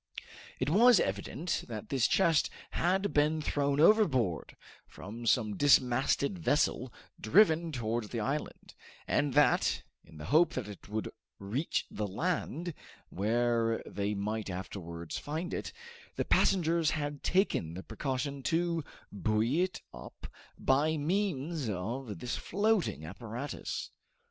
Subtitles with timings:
[0.59, 7.71] It was evident that this chest had been thrown overboard from some dismasted vessel driven
[7.71, 8.73] towards the island,
[9.07, 12.73] and that, in the hope that it would reach the land,
[13.09, 15.71] where they might afterwards find it,
[16.15, 20.25] the passengers had taken the precaution to buoy it up
[20.57, 23.91] by means of this floating apparatus.